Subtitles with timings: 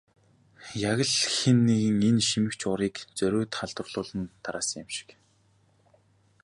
[0.91, 5.09] Яг л хэн нэг нь энэ шимэгч урыг зориуд халдварлуулан тараасан юм шиг.